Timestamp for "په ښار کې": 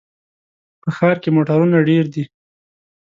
0.81-1.29